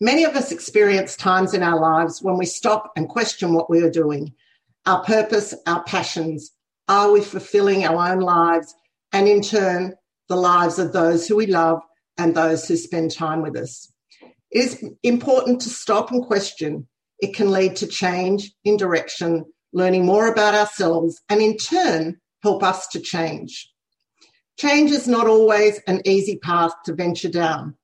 [0.00, 3.82] Many of us experience times in our lives when we stop and question what we
[3.82, 4.32] are doing,
[4.86, 6.52] our purpose, our passions.
[6.86, 8.72] Are we fulfilling our own lives
[9.12, 9.94] and in turn,
[10.28, 11.80] the lives of those who we love
[12.16, 13.92] and those who spend time with us?
[14.52, 16.86] It is important to stop and question.
[17.18, 22.62] It can lead to change in direction, learning more about ourselves, and in turn, help
[22.62, 23.68] us to change.
[24.58, 27.76] Change is not always an easy path to venture down.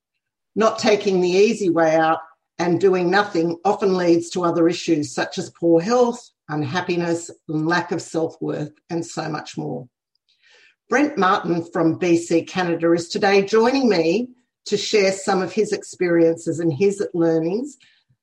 [0.55, 2.21] Not taking the easy way out
[2.59, 8.01] and doing nothing often leads to other issues such as poor health, unhappiness, lack of
[8.01, 9.89] self worth, and so much more.
[10.89, 14.29] Brent Martin from BC, Canada, is today joining me
[14.67, 17.77] to share some of his experiences and his learnings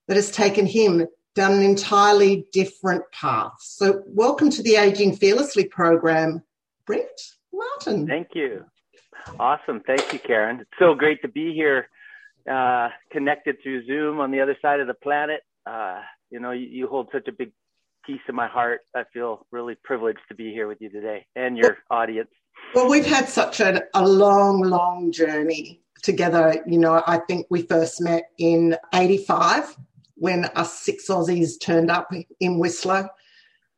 [0.08, 3.54] that has taken him down an entirely different path.
[3.60, 6.44] So, welcome to the Aging Fearlessly program,
[6.86, 7.08] Brent
[7.54, 8.08] Martin.
[8.08, 8.66] Thank you.
[9.40, 9.82] Awesome.
[9.82, 10.60] Thank you, Karen.
[10.62, 11.88] It's so great to be here
[12.50, 15.42] uh, connected through Zoom on the other side of the planet.
[15.66, 17.52] Uh, you know, you, you, hold such a big
[18.06, 18.82] piece of my heart.
[18.96, 22.30] I feel really privileged to be here with you today and your audience.
[22.74, 26.64] Well, we've had such a, a long, long journey together.
[26.66, 29.76] You know, I think we first met in 85
[30.16, 33.10] when us six Aussies turned up in Whistler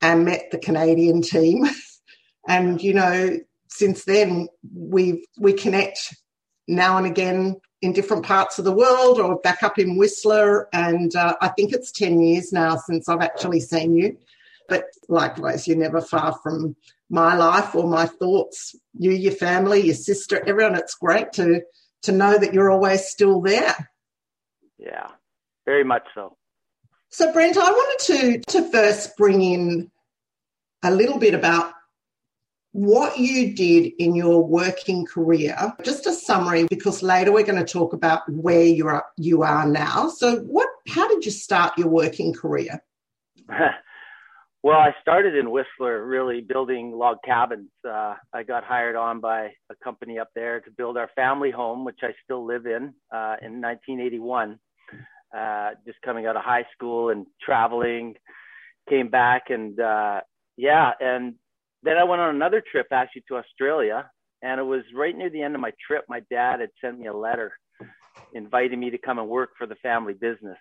[0.02, 1.66] and met the Canadian team.
[2.48, 3.40] and, you know,
[3.74, 6.16] since then we we connect
[6.68, 10.70] now and again in different parts of the world or back up in Whistler.
[10.72, 14.18] And uh, I think it's 10 years now since I've actually seen you.
[14.70, 16.78] But likewise, you're never far from
[17.10, 18.74] my life or my thoughts.
[18.98, 20.76] You, your family, your sister, everyone.
[20.76, 21.62] It's great to
[22.04, 23.90] to know that you're always still there.
[24.78, 25.10] Yeah,
[25.66, 26.38] very much so.
[27.10, 29.92] So, Brent, I wanted to to first bring in
[30.84, 31.74] a little bit about
[32.74, 35.56] what you did in your working career.
[35.84, 39.66] Just a summary, because later we're going to talk about where you are you are
[39.66, 40.10] now.
[40.10, 40.68] So, what?
[40.90, 42.84] How did you start your working career?
[44.64, 47.70] well, I started in Whistler, really building log cabins.
[47.88, 51.86] Uh, I got hired on by a company up there to build our family home,
[51.86, 54.60] which I still live in, uh, in 1981.
[55.36, 58.16] Uh, just coming out of high school and traveling,
[58.90, 60.22] came back and uh,
[60.58, 61.36] yeah, and
[61.84, 64.10] then I went on another trip actually to Australia,
[64.42, 66.06] and it was right near the end of my trip.
[66.08, 67.54] My dad had sent me a letter
[68.34, 70.58] inviting me to come and work for the family business.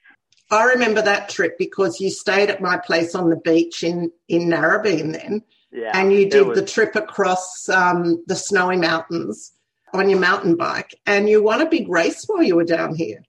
[0.51, 4.49] I remember that trip because you stayed at my place on the beach in in
[4.49, 6.59] Narrabeen then, yeah, and you did was...
[6.59, 9.53] the trip across um, the snowy mountains
[9.95, 13.23] on your mountain bike, and you won a big race while you were down here.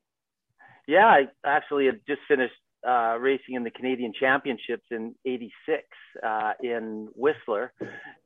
[0.87, 2.53] Yeah, I actually had just finished
[2.88, 5.83] uh, racing in the Canadian Championships in '86
[6.25, 7.73] uh, in Whistler,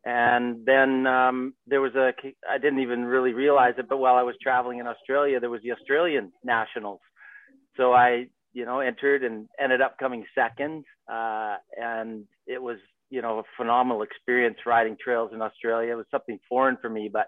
[0.05, 2.11] and then um, there was a
[2.49, 5.61] I didn't even really realize it, but while I was traveling in Australia, there was
[5.61, 7.01] the Australian Nationals,
[7.75, 12.77] so I you know entered and ended up coming second, uh, and it was
[13.09, 15.93] you know a phenomenal experience riding trails in Australia.
[15.93, 17.27] It was something foreign for me, but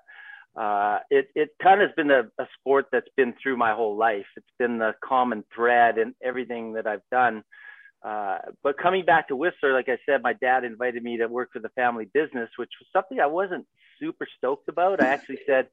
[0.55, 3.97] uh, it it kind of has been a, a sport that's been through my whole
[3.97, 4.25] life.
[4.35, 7.43] It's been the common thread in everything that I've done.
[8.03, 11.49] Uh, but coming back to Whistler, like I said, my dad invited me to work
[11.51, 13.65] for the family business, which was something I wasn't
[13.99, 15.03] super stoked about.
[15.03, 15.67] I actually said,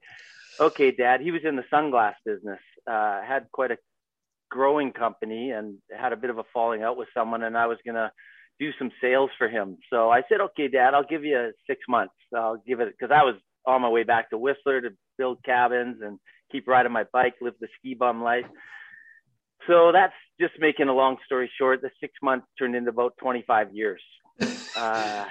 [0.59, 3.77] "Okay, Dad." He was in the sunglass business, uh, had quite a
[4.49, 7.79] growing company, and had a bit of a falling out with someone, and I was
[7.85, 8.11] gonna
[8.59, 9.77] do some sales for him.
[9.89, 12.15] So I said, "Okay, Dad, I'll give you six months.
[12.35, 13.35] I'll give it because I was
[13.67, 16.19] on my way back to Whistler to build cabins and
[16.51, 18.45] keep riding my bike, live the ski bum life.
[19.67, 21.81] So that's just making a long story short.
[21.81, 24.01] The six months turned into about 25 years.
[24.77, 25.25] Uh,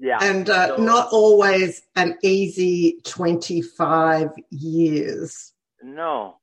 [0.00, 0.18] yeah.
[0.20, 5.52] And uh, so, not always an easy 25 years.
[5.80, 6.38] No,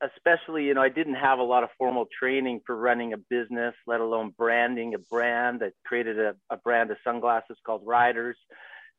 [0.00, 3.74] especially, you know, I didn't have a lot of formal training for running a business,
[3.88, 5.62] let alone branding a brand.
[5.64, 8.36] I created a, a brand of sunglasses called Riders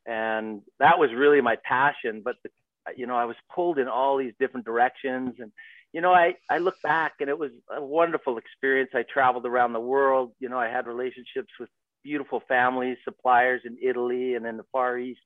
[0.06, 2.50] and that was really my passion but the,
[2.96, 5.50] you know i was pulled in all these different directions and
[5.92, 9.72] you know i i look back and it was a wonderful experience i traveled around
[9.72, 11.68] the world you know i had relationships with
[12.02, 15.20] beautiful families suppliers in italy and in the far east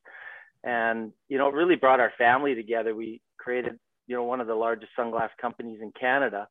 [0.64, 2.94] and you know, it really brought our family together.
[2.94, 6.48] We created, you know, one of the largest sunglass companies in Canada.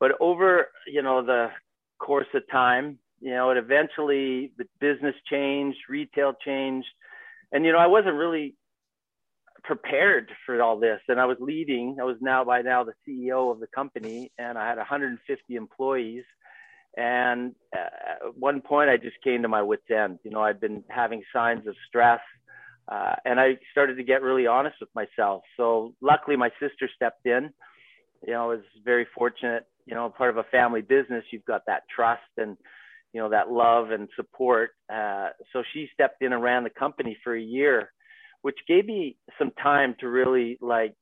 [0.00, 1.48] But over, you know, the
[1.98, 6.88] course of time, you know, it eventually the business changed, retail changed,
[7.52, 8.54] and you know, I wasn't really
[9.64, 11.00] prepared for all this.
[11.08, 11.98] And I was leading.
[12.00, 16.24] I was now by now the CEO of the company, and I had 150 employees.
[16.96, 20.18] And at one point, I just came to my wits' end.
[20.24, 22.20] You know, I'd been having signs of stress,
[22.90, 25.42] uh, and I started to get really honest with myself.
[25.56, 27.50] So luckily, my sister stepped in.
[28.26, 29.64] You know, I was very fortunate.
[29.86, 32.56] You know, part of a family business, you've got that trust and
[33.12, 34.70] you know that love and support.
[34.92, 37.92] Uh, so she stepped in and ran the company for a year,
[38.42, 40.94] which gave me some time to really like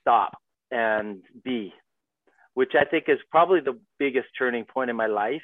[0.00, 0.38] stop
[0.70, 1.72] and be,
[2.54, 5.42] which I think is probably the biggest turning point in my life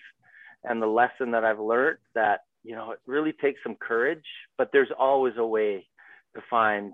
[0.65, 4.25] and the lesson that I've learned that you know, it really takes some courage,
[4.57, 5.87] but there's always a way
[6.35, 6.93] to find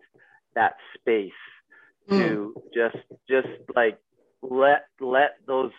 [0.55, 1.31] that space
[2.11, 2.19] mm.
[2.19, 2.97] to just
[3.29, 3.99] just like
[4.43, 5.73] let let those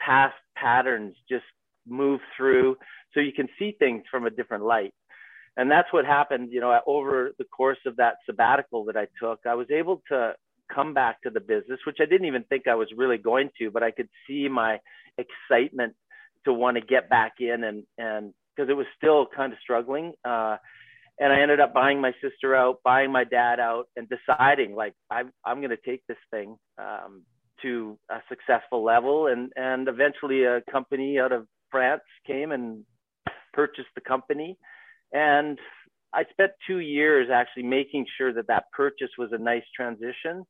[0.00, 1.44] past patterns just
[1.88, 2.76] move through
[3.14, 4.94] so you can see things from a different light.
[5.56, 9.40] And that's what happened, you know, over the course of that sabbatical that I took,
[9.44, 10.34] I was able to
[10.72, 13.70] come back to the business, which I didn't even think I was really going to,
[13.70, 14.78] but I could see my
[15.16, 15.94] excitement
[16.44, 20.12] to want to get back in and and because it was still kind of struggling.
[20.24, 20.56] Uh,
[21.20, 24.94] and I ended up buying my sister out, buying my dad out, and deciding like
[25.10, 27.24] I'm I'm going to take this thing um,
[27.62, 29.26] to a successful level.
[29.26, 32.84] And and eventually a company out of France came and
[33.52, 34.56] purchased the company,
[35.12, 35.58] and
[36.12, 40.44] I spent two years actually making sure that that purchase was a nice transition,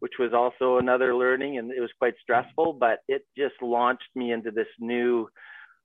[0.00, 2.74] which was also another learning, and it was quite stressful.
[2.74, 5.28] But it just launched me into this new,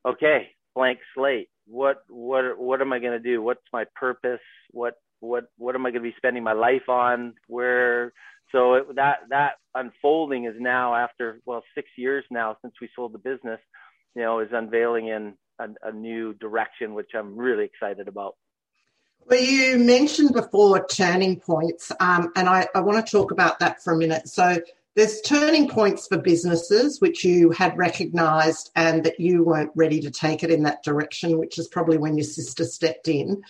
[0.06, 3.42] okay, blank slate what what what am I going to do?
[3.42, 4.40] What's my purpose?
[4.72, 7.36] What what what am I going to be spending my life on?
[7.48, 8.12] Where
[8.52, 13.14] so it, that that unfolding is now after well six years now since we sold
[13.14, 13.60] the business,
[14.16, 18.36] you know, is unveiling in a, a new direction, which I'm really excited about.
[19.26, 23.84] Well, you mentioned before turning points, um, and I, I want to talk about that
[23.84, 24.28] for a minute.
[24.28, 24.60] So,
[24.96, 30.12] there's turning points for businesses which you had recognized and that you weren't ready to
[30.12, 33.42] take it in that direction, which is probably when your sister stepped in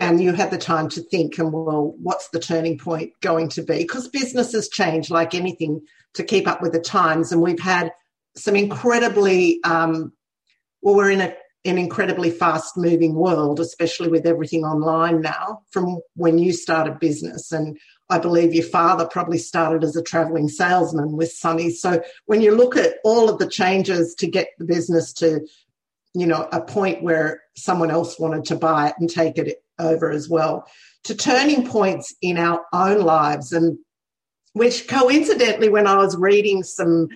[0.00, 3.62] and you had the time to think and well what's the turning point going to
[3.62, 5.80] be because businesses change like anything
[6.14, 7.92] to keep up with the times and we've had
[8.40, 10.12] some incredibly um,
[10.82, 11.34] well we're in a,
[11.64, 17.52] an incredibly fast moving world especially with everything online now from when you started business
[17.52, 17.78] and
[18.10, 21.70] I believe your father probably started as a traveling salesman with Sunny.
[21.70, 25.46] So when you look at all of the changes to get the business to,
[26.14, 30.10] you know, a point where someone else wanted to buy it and take it over
[30.10, 30.66] as well,
[31.04, 33.78] to turning points in our own lives and
[34.54, 37.08] which coincidentally when I was reading some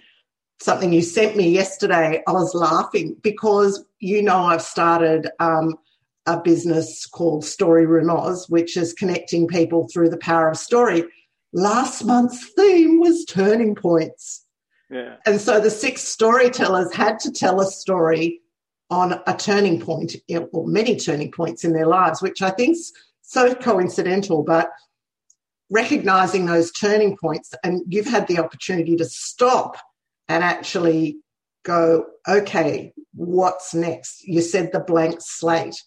[0.65, 5.77] something you sent me yesterday, I was laughing because you know I've started um,
[6.27, 11.05] a business called Story Runoz, which is connecting people through the power of story.
[11.53, 14.47] Last month's theme was turning points.
[14.91, 15.17] Yeah.
[15.27, 18.41] And so the six storytellers had to tell a story
[18.91, 20.17] on a turning point
[20.53, 22.91] or many turning points in their lives, which I think's
[23.21, 24.71] so coincidental, but
[25.71, 29.77] recognizing those turning points and you've had the opportunity to stop
[30.29, 31.19] and actually
[31.65, 34.27] go, okay, what's next?
[34.27, 35.81] You said the blank slate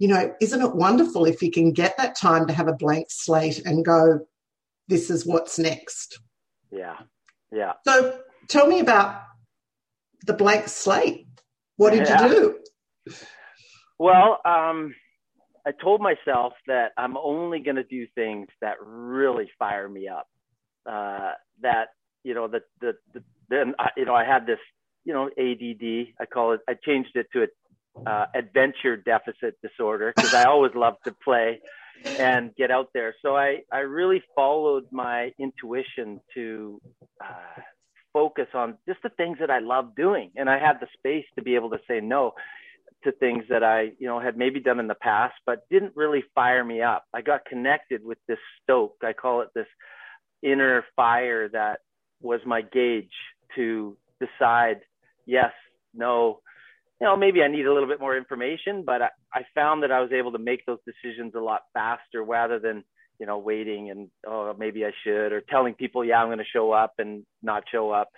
[0.00, 3.08] you know, isn't it wonderful if you can get that time to have a blank
[3.10, 4.20] slate and go,
[4.88, 6.18] this is what's next?
[6.72, 6.96] Yeah.
[7.52, 7.74] Yeah.
[7.86, 8.18] So
[8.48, 9.22] tell me about
[10.26, 11.26] the blank slate.
[11.76, 12.26] What did yeah.
[12.26, 13.14] you do?
[13.98, 14.94] Well, um,
[15.66, 20.28] I told myself that I'm only going to do things that really fire me up.
[20.90, 21.88] Uh, that
[22.24, 24.60] you know, the the, the then you know I had this
[25.04, 26.14] you know ADD.
[26.20, 26.60] I call it.
[26.68, 27.46] I changed it to a
[28.06, 31.60] uh, adventure deficit disorder because I always loved to play
[32.18, 33.14] and get out there.
[33.22, 36.80] So I, I really followed my intuition to
[37.22, 37.60] uh,
[38.12, 40.30] focus on just the things that I love doing.
[40.36, 42.32] And I had the space to be able to say no
[43.04, 46.22] to things that I, you know, had maybe done in the past, but didn't really
[46.34, 47.04] fire me up.
[47.14, 48.96] I got connected with this stoke.
[49.02, 49.66] I call it this
[50.42, 51.80] inner fire that
[52.20, 53.08] was my gauge
[53.56, 54.80] to decide
[55.26, 55.52] yes,
[55.94, 56.40] no,
[57.00, 59.92] you know, maybe I need a little bit more information, but I, I found that
[59.92, 62.84] I was able to make those decisions a lot faster rather than,
[63.18, 66.44] you know, waiting and, oh, maybe I should, or telling people, yeah, I'm going to
[66.44, 68.08] show up and not show up.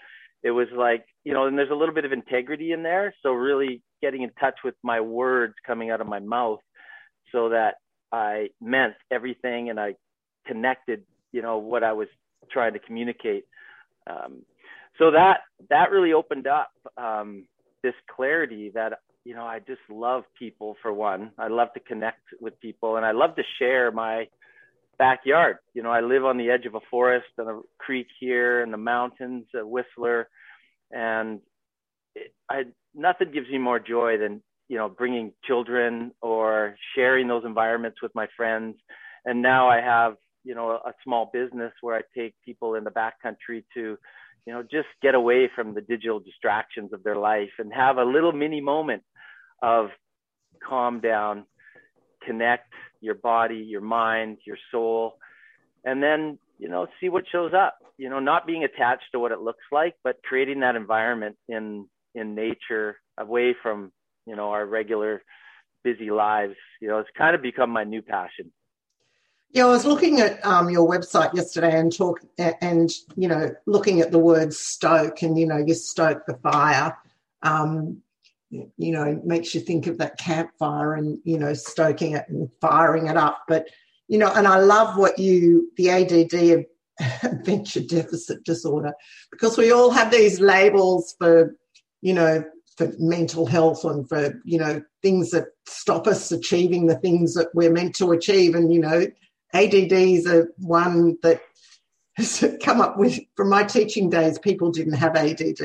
[0.43, 3.15] It was like, you know, and there's a little bit of integrity in there.
[3.23, 6.61] So really getting in touch with my words coming out of my mouth
[7.31, 7.77] so that
[8.11, 9.95] I meant everything and I
[10.47, 12.09] connected, you know, what I was
[12.51, 13.45] trying to communicate.
[14.09, 14.43] Um,
[14.99, 15.39] so that
[15.71, 17.47] that really opened up um,
[17.83, 21.33] this clarity that you know I just love people for one.
[21.39, 24.27] I love to connect with people and I love to share my
[24.99, 25.57] backyard.
[25.75, 28.73] You know, I live on the edge of a forest and a creek here and
[28.73, 30.29] the mountains, a Whistler,
[30.91, 31.41] and
[32.15, 37.45] it, I nothing gives me more joy than you know bringing children or sharing those
[37.45, 38.77] environments with my friends.
[39.25, 42.91] And now I have you know a small business where I take people in the
[42.91, 43.99] backcountry to
[44.47, 48.05] you know just get away from the digital distractions of their life and have a
[48.05, 49.03] little mini moment
[49.63, 49.89] of
[50.67, 51.45] calm down,
[52.27, 55.19] connect your body, your mind, your soul,
[55.85, 57.79] and then you know see what shows up.
[57.99, 61.87] You know, not being attached to what it looks like, but creating that environment in
[62.15, 63.93] in nature away from
[64.27, 65.23] you know our regular
[65.85, 66.55] busy lives.
[66.81, 68.53] You know, it's kind of become my new passion.
[69.53, 74.01] Yeah, I was looking at um, your website yesterday and talk and you know looking
[74.01, 76.97] at the word stoke and you know you stoke the fire.
[77.43, 78.03] Um,
[78.51, 83.09] you know, makes you think of that campfire and you know stoking it and firing
[83.09, 83.43] it up.
[83.47, 83.69] But
[84.09, 86.67] you know, and I love what you the ADD
[87.23, 88.95] adventure deficit disorder
[89.31, 91.55] because we all have these labels for
[92.01, 92.43] you know
[92.79, 97.49] for mental health and for you know things that stop us achieving the things that
[97.55, 99.07] we're meant to achieve and you know
[99.55, 101.43] ADDs are one that
[102.17, 104.39] has come up with from my teaching days.
[104.39, 105.61] People didn't have ADD.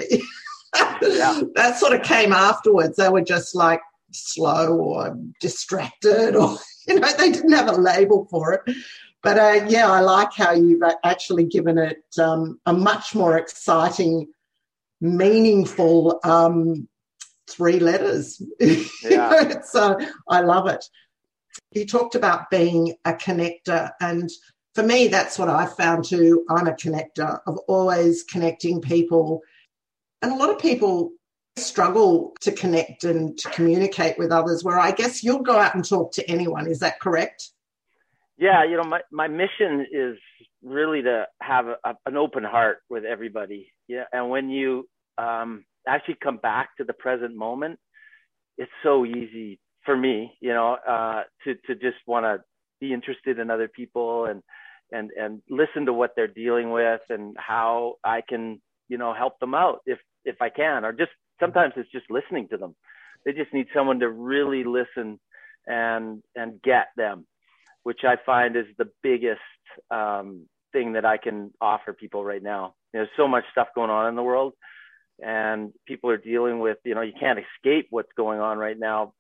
[1.02, 1.42] yeah.
[1.56, 2.98] that sort of came afterwards.
[2.98, 8.28] They were just like slow or distracted, or you know, they didn't have a label
[8.30, 8.76] for it.
[9.24, 14.28] But uh, yeah, I like how you've actually given it um, a much more exciting,
[15.02, 16.88] meaningful um,
[17.50, 18.42] three letters.
[19.04, 19.62] Yeah.
[19.62, 20.84] so I love it
[21.72, 24.30] you talked about being a connector and
[24.74, 26.46] for me that's what i found too.
[26.50, 27.40] I'm a connector.
[27.48, 29.42] Of always connecting people
[30.22, 31.12] and a lot of people
[31.56, 35.84] struggle to connect and to communicate with others where i guess you'll go out and
[35.84, 36.68] talk to anyone.
[36.68, 37.50] Is that correct?
[38.38, 40.18] Yeah you know my, my mission is
[40.64, 43.72] really to have a, an open heart with everybody.
[43.88, 44.88] Yeah and when you
[45.18, 47.80] um, actually come back to the present moment
[48.58, 52.44] it's so easy for me, you know, uh, to to just want to
[52.80, 54.44] be interested in other people and
[54.92, 59.40] and and listen to what they're dealing with and how I can, you know, help
[59.40, 62.76] them out if if I can, or just sometimes it's just listening to them.
[63.26, 65.20] They just need someone to really listen
[65.66, 67.26] and and get them,
[67.84, 69.40] which I find is the biggest
[69.90, 72.76] um, thing that I can offer people right now.
[72.92, 74.54] There's so much stuff going on in the world,
[75.24, 79.14] and people are dealing with, you know, you can't escape what's going on right now,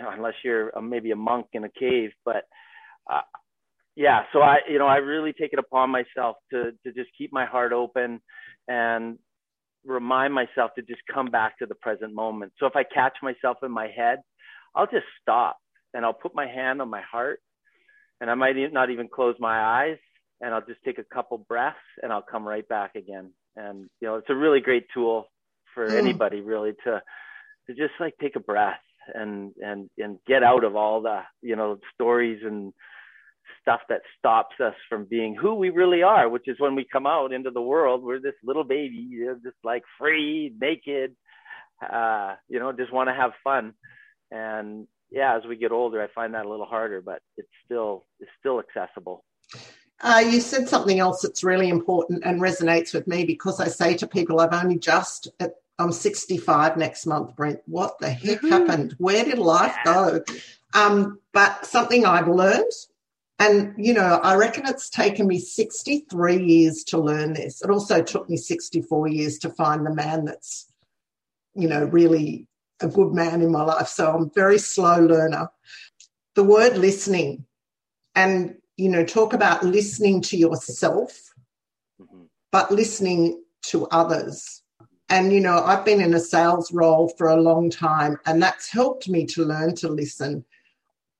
[0.16, 2.10] unless you're a, maybe a monk in a cave.
[2.24, 2.44] But
[3.10, 3.22] uh,
[3.96, 7.32] yeah, so I, you know, I really take it upon myself to to just keep
[7.32, 8.20] my heart open
[8.68, 9.18] and
[9.84, 12.52] remind myself to just come back to the present moment.
[12.58, 14.20] So if I catch myself in my head,
[14.74, 15.58] I'll just stop
[15.92, 17.40] and I'll put my hand on my heart
[18.20, 19.98] and I might not even close my eyes
[20.40, 23.32] and I'll just take a couple breaths and I'll come right back again.
[23.56, 25.26] And you know, it's a really great tool
[25.74, 25.98] for mm.
[25.98, 27.02] anybody really to
[27.66, 28.80] to just like take a breath
[29.14, 32.72] and and and get out of all the you know stories and
[33.60, 37.06] stuff that stops us from being who we really are which is when we come
[37.06, 39.08] out into the world we're this little baby
[39.44, 41.14] just like free naked
[41.92, 43.72] uh you know just want to have fun.
[44.30, 48.06] And yeah as we get older i find that a little harder but it's still
[48.20, 49.24] it's still accessible.
[50.02, 53.96] Uh, you said something else that's really important and resonates with me because I say
[53.98, 57.60] to people, I've only just at I'm 65 next month, Brent.
[57.66, 58.48] What the heck mm-hmm.
[58.48, 58.94] happened?
[58.98, 60.22] Where did life go?
[60.74, 62.72] Um, but something I've learned,
[63.38, 67.62] and you know, I reckon it's taken me 63 years to learn this.
[67.62, 70.72] It also took me 64 years to find the man that's,
[71.54, 72.46] you know, really
[72.80, 73.88] a good man in my life.
[73.88, 75.48] So I'm a very slow learner.
[76.34, 77.44] The word listening,
[78.14, 81.34] and you know, talk about listening to yourself,
[82.00, 82.22] mm-hmm.
[82.50, 84.61] but listening to others
[85.08, 88.70] and, you know, I've been in a sales role for a long time, and that's
[88.70, 90.44] helped me to learn to listen.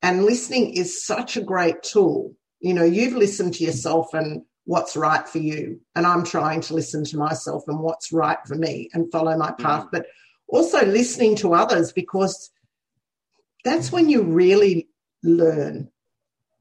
[0.02, 2.34] And listening is such a great tool.
[2.60, 5.80] You know, you've listened to yourself and what's right for you.
[5.94, 9.52] And I'm trying to listen to myself and what's right for me and follow my
[9.52, 9.84] path.
[9.86, 9.90] Mm.
[9.92, 10.06] But
[10.48, 12.50] also listening to others because
[13.64, 14.88] that's when you really
[15.22, 15.90] learn.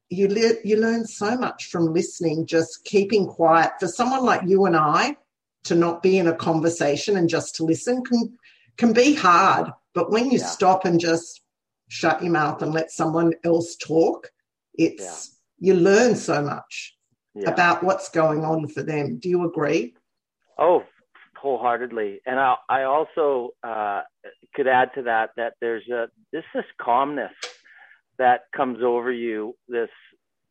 [0.10, 3.72] You, le- you learn so much from listening, just keeping quiet.
[3.80, 5.16] For someone like you and I,
[5.66, 8.38] to not be in a conversation and just to listen can
[8.78, 9.72] can be hard.
[9.94, 10.46] But when you yeah.
[10.46, 11.42] stop and just
[11.90, 14.30] shut your mouth and let someone else talk,
[14.74, 15.74] it's yeah.
[15.74, 16.96] you learn so much
[17.36, 17.50] yeah.
[17.50, 19.20] about what's going on for them.
[19.20, 19.94] Do you agree?
[20.58, 20.84] Oh,
[21.38, 22.22] wholeheartedly.
[22.26, 24.02] And I, I also uh,
[24.56, 27.34] could add to that that there's a this this calmness
[28.18, 29.90] that comes over you, this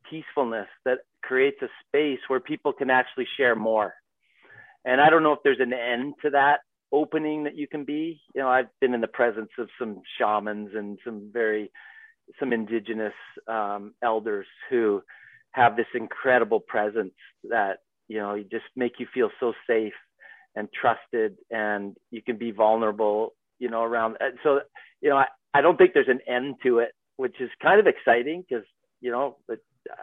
[0.09, 3.93] peacefulness that creates a space where people can actually share more.
[4.85, 6.59] And I don't know if there's an end to that
[6.91, 8.21] opening that you can be.
[8.35, 11.71] You know, I've been in the presence of some shamans and some very
[12.39, 13.13] some indigenous
[13.47, 15.01] um, elders who
[15.51, 17.13] have this incredible presence
[17.49, 19.93] that you know you just make you feel so safe
[20.55, 24.61] and trusted and you can be vulnerable you know around so
[25.01, 27.87] you know I, I don't think there's an end to it which is kind of
[27.87, 28.65] exciting because
[29.01, 29.37] you know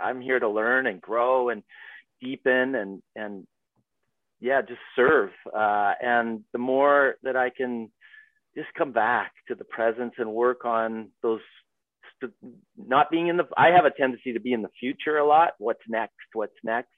[0.03, 1.63] i'm here to learn and grow and
[2.21, 3.47] deepen and and
[4.41, 5.31] yeah just serve.
[5.47, 7.91] Uh, and the more that i can
[8.57, 11.41] just come back to the presence and work on those
[12.77, 15.53] not being in the i have a tendency to be in the future a lot.
[15.59, 16.15] What's next?
[16.33, 16.91] What's next?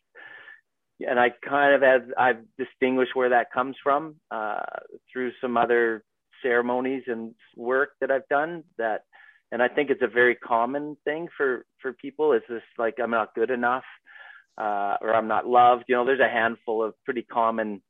[1.01, 4.61] And I kind of have I've distinguished where that comes from uh,
[5.13, 6.05] through some other
[6.43, 9.03] ceremonies and work that I've done that
[9.53, 12.33] and I think it's a very common thing for for people.
[12.33, 13.85] Is this like I'm not good enough
[14.61, 17.83] uh, or I'm not loved you know there's a handful of pretty common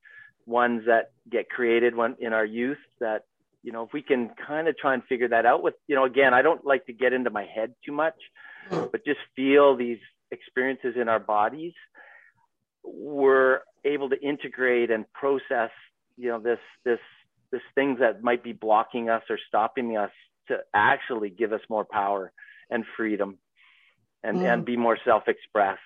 [0.47, 3.25] ones that get created when in our youth that
[3.63, 6.05] you know if we can kind of try and figure that out with you know
[6.05, 8.19] again I don't like to get into my head too much
[8.71, 9.99] but just feel these
[10.31, 11.73] experiences in our bodies
[12.85, 15.71] we're able to integrate and process,
[16.17, 16.99] you know, this this
[17.51, 20.11] this things that might be blocking us or stopping us
[20.49, 22.33] to actually give us more power
[22.71, 23.39] and freedom
[24.23, 24.53] and mm.
[24.53, 25.81] and be more self-expressed.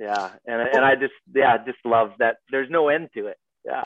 [0.00, 0.30] Yeah.
[0.46, 3.36] And and I just yeah, just love that there's no end to it.
[3.64, 3.84] Yeah.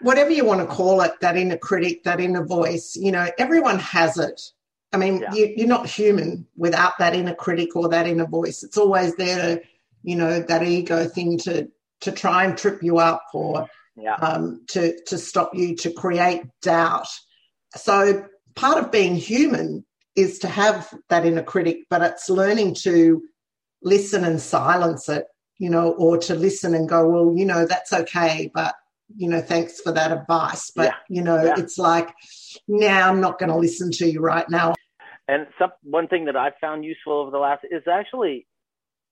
[0.00, 3.78] Whatever you want to call it, that inner critic, that inner voice, you know, everyone
[3.78, 4.40] has it.
[4.92, 5.32] I mean, yeah.
[5.34, 8.64] you, you're not human without that inner critic or that inner voice.
[8.64, 9.62] It's always there to,
[10.02, 11.68] you know, that ego thing to
[12.00, 14.14] to try and trip you up or yeah.
[14.16, 17.06] um, to, to stop you to create doubt.
[17.76, 19.84] So part of being human
[20.16, 23.22] is to have that inner critic, but it's learning to
[23.82, 25.26] listen and silence it,
[25.62, 28.74] you know, or to listen and go, well, you know, that's okay, but
[29.16, 30.72] you know, thanks for that advice.
[30.74, 30.94] But yeah.
[31.08, 31.54] you know, yeah.
[31.56, 32.12] it's like
[32.66, 34.74] now I'm not going to listen to you right now.
[35.28, 38.48] And some one thing that I've found useful over the last is actually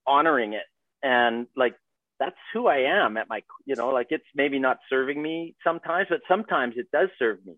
[0.08, 0.64] honoring it
[1.04, 1.76] and like
[2.18, 6.08] that's who I am at my, you know, like it's maybe not serving me sometimes,
[6.10, 7.54] but sometimes it does serve me.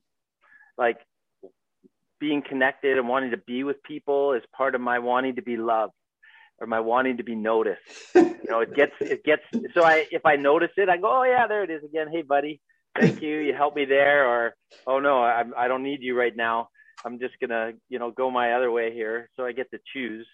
[0.76, 0.98] Like
[2.20, 5.56] being connected and wanting to be with people is part of my wanting to be
[5.56, 5.94] loved
[6.58, 7.80] or my wanting to be noticed.
[8.14, 9.42] you know, it gets, it gets,
[9.74, 12.08] so I, if I notice it, I go, oh yeah, there it is again.
[12.12, 12.60] Hey buddy,
[12.98, 13.38] thank you.
[13.38, 14.26] You helped me there.
[14.26, 14.54] Or,
[14.86, 16.68] oh no, I, I don't need you right now.
[17.04, 19.28] I'm just gonna, you know, go my other way here.
[19.36, 20.26] So I get to choose.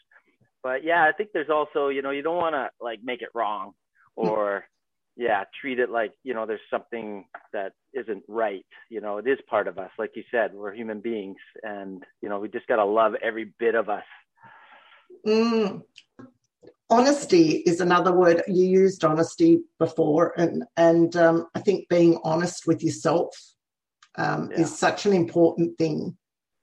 [0.63, 3.29] But yeah, I think there's also, you know, you don't want to like make it
[3.35, 3.73] wrong
[4.17, 4.65] or
[5.19, 9.39] yeah treat it like you know there's something that isn't right you know it is
[9.51, 12.77] part of us like you said we're human beings and you know we just got
[12.77, 14.05] to love every bit of us
[15.27, 15.83] mm.
[16.91, 22.67] Honesty is another word you used honesty before and and um, i think being honest
[22.67, 23.29] with yourself
[24.17, 24.61] um, yeah.
[24.61, 26.17] is such an important thing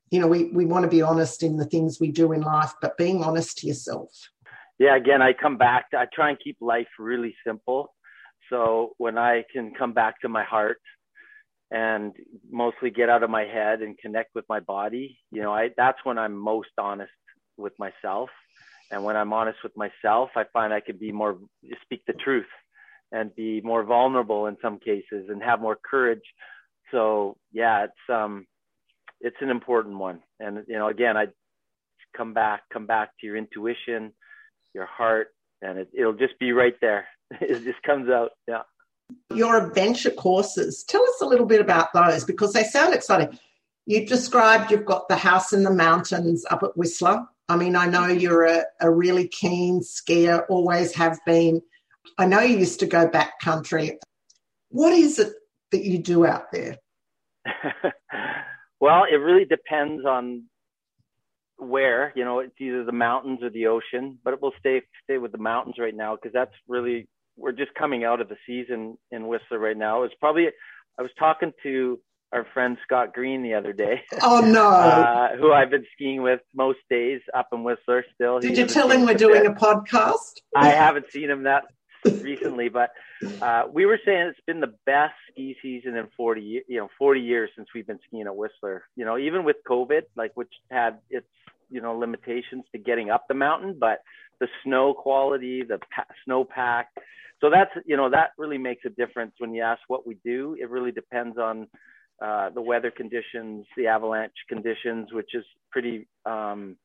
[0.10, 2.74] you know we, we want to be honest in the things we do in life
[2.82, 4.10] but being honest to yourself
[4.78, 5.92] yeah, again, I come back.
[5.92, 7.94] To, I try and keep life really simple.
[8.50, 10.82] So when I can come back to my heart
[11.72, 12.14] and
[12.52, 15.98] mostly get out of my head and connect with my body, you know, I that's
[16.04, 17.12] when I'm most honest
[17.58, 18.30] with myself.
[18.92, 21.38] And when I'm honest with myself, I find I can be more
[21.82, 22.46] speak the truth
[23.12, 26.24] and be more vulnerable in some cases and have more courage.
[26.92, 28.46] So yeah, it's um
[29.22, 30.22] it's an important one.
[30.40, 31.28] And you know, again, I
[32.16, 34.14] come back come back to your intuition
[34.76, 35.30] your heart,
[35.64, 37.08] and it, it'll just be right there.
[37.42, 38.32] it just comes out.
[38.48, 38.62] Yeah.
[39.34, 43.40] Your adventure courses, tell us a little bit about those because they sound exciting.
[43.86, 47.26] You described you've got the house in the mountains up at Whistler.
[47.48, 51.62] I mean, I know you're a, a really keen skier, always have been.
[52.18, 53.98] I know you used to go backcountry.
[54.70, 55.34] What is it
[55.72, 56.78] that you do out there?
[58.80, 60.46] well, it really depends on
[61.58, 65.18] where you know it's either the mountains or the ocean but it will stay stay
[65.18, 68.98] with the mountains right now because that's really we're just coming out of the season
[69.12, 70.48] in whistler right now it's probably
[71.00, 71.98] i was talking to
[72.36, 74.02] our friend scott green the other day.
[74.22, 74.66] Oh no.
[75.06, 78.40] Uh, who i've been skiing with most days up in whistler still.
[78.40, 80.42] Did you tell him we're doing a podcast?
[80.56, 81.64] I haven't seen him that
[82.22, 82.92] recently but
[83.42, 87.22] uh, we were saying it's been the best ski season in 40 you know 40
[87.22, 88.84] years since we've been skiing at whistler.
[88.96, 91.28] You know even with covid like which had its
[91.70, 94.00] you know limitations to getting up the mountain but
[94.40, 96.86] the snow quality, the pa- snowpack.
[97.42, 100.56] So that's you know that really makes a difference when you ask what we do.
[100.60, 101.68] It really depends on
[102.22, 106.78] uh, the weather conditions, the avalanche conditions, which is pretty um,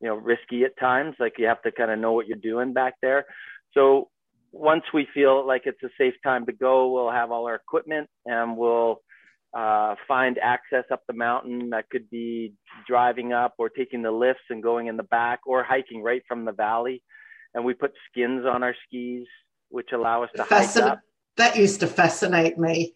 [0.00, 1.16] you know risky at times.
[1.18, 3.24] Like you have to kind of know what you're doing back there.
[3.74, 4.08] So
[4.52, 8.08] once we feel like it's a safe time to go, we'll have all our equipment
[8.24, 9.02] and we'll
[9.54, 11.70] uh, find access up the mountain.
[11.70, 12.54] That could be
[12.86, 16.44] driving up or taking the lifts and going in the back or hiking right from
[16.44, 17.02] the valley.
[17.54, 19.26] And we put skins on our skis,
[19.70, 21.00] which allow us to Fascin- hike up.
[21.36, 22.94] That used to fascinate me.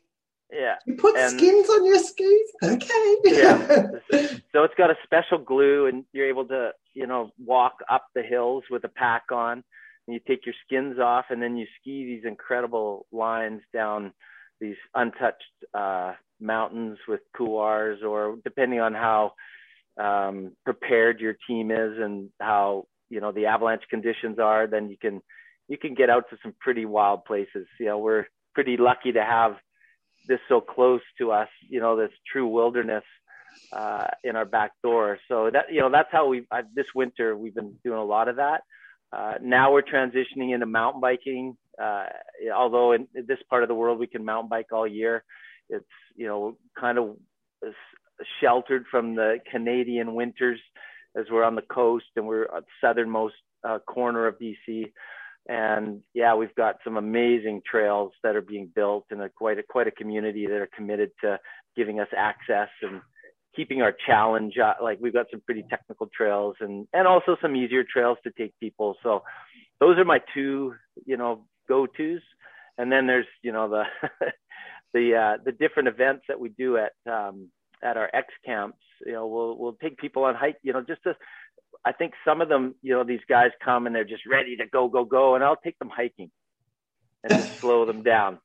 [0.52, 0.74] Yeah.
[0.86, 2.52] You put and, skins on your skis?
[2.62, 3.16] Okay.
[3.24, 3.86] yeah.
[4.52, 8.22] So it's got a special glue and you're able to, you know, walk up the
[8.22, 9.64] hills with a pack on
[10.06, 14.12] and you take your skins off and then you ski these incredible lines down
[14.60, 15.42] these untouched
[15.74, 19.32] uh, mountains with couloirs or depending on how
[19.98, 24.96] um, prepared your team is and how you know the avalanche conditions are then you
[24.96, 25.20] can
[25.68, 29.22] you can get out to some pretty wild places you know we're pretty lucky to
[29.22, 29.56] have
[30.26, 33.04] this so close to us you know this true wilderness
[33.72, 37.54] uh, in our back door so that you know that's how we this winter we've
[37.54, 38.62] been doing a lot of that
[39.12, 41.56] uh, now we're transitioning into mountain biking.
[41.82, 42.04] Uh,
[42.54, 45.22] although in this part of the world we can mountain bike all year,
[45.68, 45.84] it's
[46.16, 47.16] you know kind of
[48.40, 50.60] sheltered from the Canadian winters
[51.16, 54.92] as we're on the coast and we're at the southernmost uh, corner of BC.
[55.48, 59.62] And yeah, we've got some amazing trails that are being built and a, quite a,
[59.62, 61.38] quite a community that are committed to
[61.76, 63.00] giving us access and
[63.56, 67.56] keeping our challenge uh, like we've got some pretty technical trails and and also some
[67.56, 68.96] easier trails to take people.
[69.02, 69.22] So
[69.80, 70.74] those are my two
[71.04, 72.20] you know go to's
[72.78, 73.84] and then there's you know the
[74.94, 77.48] the uh, the different events that we do at um,
[77.82, 78.78] at our X camps.
[79.04, 81.14] You know we'll we'll take people on hike you know just to
[81.84, 84.66] I think some of them you know these guys come and they're just ready to
[84.66, 86.30] go go go and I'll take them hiking
[87.24, 88.38] and just slow them down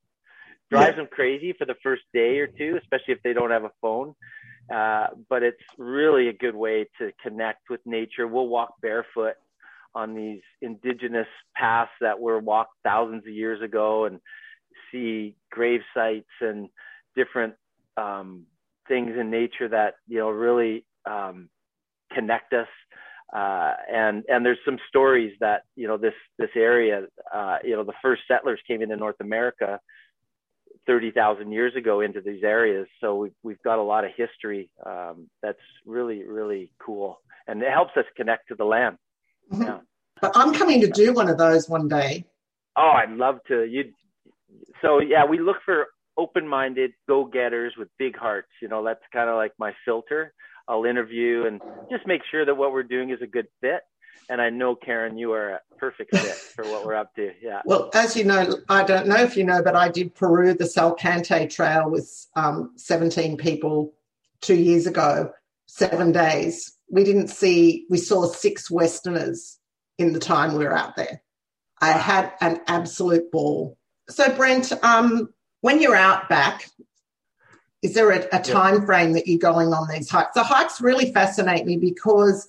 [0.69, 3.71] drives them crazy for the first day or two especially if they don't have a
[3.81, 4.15] phone
[4.73, 8.27] uh, but it's really a good way to connect with nature.
[8.27, 9.35] We'll walk barefoot
[9.95, 14.19] on these indigenous paths that were walked thousands of years ago and
[14.91, 16.67] see grave sites and
[17.15, 17.55] different
[17.95, 18.43] um,
[18.87, 21.49] things in nature that you know really um,
[22.13, 22.67] connect us.
[23.33, 27.83] Uh, and and there's some stories that you know this this area, uh, you know,
[27.83, 29.79] the first settlers came into North America
[30.87, 32.87] 30,000 years ago into these areas.
[33.01, 37.19] So we've, we've got a lot of history um, that's really, really cool.
[37.45, 38.97] And it helps us connect to the land.
[39.51, 39.63] Mm-hmm.
[39.63, 39.79] Yeah.
[40.21, 42.25] But I'm coming to do one of those one day.
[42.75, 43.65] Oh, I'd love to.
[43.65, 43.91] You.
[44.81, 45.87] So yeah, we look for
[46.17, 48.49] open-minded go-getters with big hearts.
[48.61, 50.33] You know, that's kind of like my filter.
[50.67, 53.81] I'll interview and just make sure that what we're doing is a good fit
[54.29, 57.31] and I know Karen, you are a perfect fit for what we're up to.
[57.41, 57.61] Yeah.
[57.65, 60.65] Well, as you know, I don't know if you know, but I did Peru the
[60.65, 63.93] Salkantay Trail with um, 17 people
[64.41, 65.31] two years ago,
[65.67, 66.73] seven days.
[66.89, 69.59] We didn't see, we saw six Westerners
[69.97, 71.21] in the time we were out there.
[71.79, 73.77] I had an absolute ball.
[74.09, 75.29] So, Brent, um,
[75.61, 76.69] when you're out back,
[77.81, 80.33] is there a, a time frame that you're going on these hikes?
[80.33, 82.47] The hikes really fascinate me because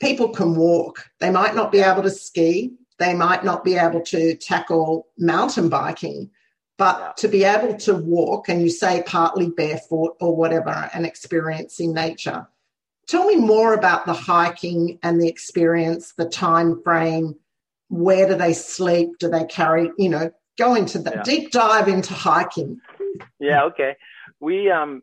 [0.00, 1.10] people can walk.
[1.20, 5.68] They might not be able to ski, they might not be able to tackle mountain
[5.68, 6.30] biking,
[6.76, 7.12] but yeah.
[7.18, 12.46] to be able to walk, and you say partly barefoot or whatever, and experiencing nature.
[13.06, 17.36] Tell me more about the hiking and the experience, the time frame.
[17.88, 19.18] Where do they sleep?
[19.18, 21.22] Do they carry, you know, go into the yeah.
[21.22, 22.80] deep dive into hiking?
[23.44, 23.96] Yeah, okay.
[24.40, 25.02] We um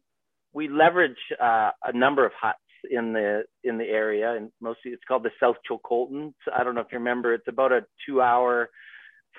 [0.54, 2.58] we leverage uh, a number of huts
[2.90, 6.34] in the in the area, and mostly it's called the South Chilcotin.
[6.56, 7.34] I don't know if you remember.
[7.34, 8.70] It's about a two-hour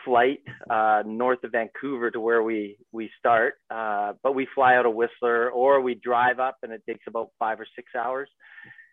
[0.04, 4.86] flight uh, north of Vancouver to where we we start, uh, but we fly out
[4.86, 8.30] of Whistler or we drive up, and it takes about five or six hours,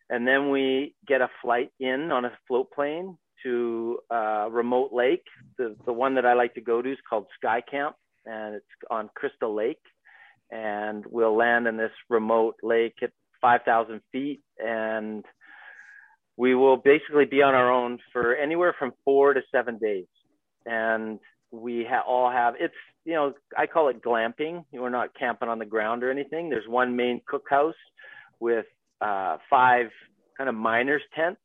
[0.10, 4.92] and then we get a flight in on a float plane to a uh, remote
[4.92, 5.24] lake.
[5.60, 7.96] The the one that I like to go to is called Sky Camp,
[8.26, 9.80] and it's on Crystal Lake
[10.52, 15.24] and we'll land in this remote lake at 5,000 feet, and
[16.38, 20.08] we will basically be on our own for anywhere from four to seven days.
[20.66, 21.20] And
[21.52, 22.74] we ha- all have it's
[23.06, 24.64] you know I call it glamping.
[24.72, 26.50] We're not camping on the ground or anything.
[26.50, 27.74] There's one main cookhouse
[28.40, 28.66] with
[29.02, 29.88] uh, five
[30.38, 31.42] kind of miners tents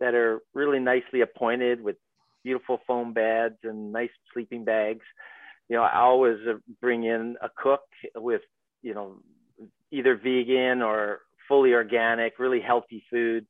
[0.00, 1.96] that are really nicely appointed with
[2.42, 5.04] beautiful foam beds and nice sleeping bags.
[5.68, 6.38] You know, I always
[6.80, 7.82] bring in a cook
[8.16, 8.42] with
[8.82, 9.16] you know
[9.90, 13.46] either vegan or fully organic, really healthy food.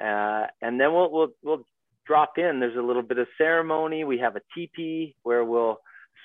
[0.00, 1.66] Uh, and then we'll, we'll, we'll
[2.06, 2.60] drop in.
[2.60, 4.04] There's a little bit of ceremony.
[4.04, 5.78] We have a teepee where we'll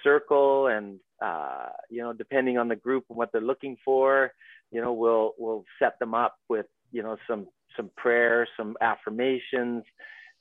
[0.04, 4.32] circle and uh, you know, depending on the group and what they're looking for,
[4.72, 9.84] you know, we'll we'll set them up with you know some some prayer, some affirmations,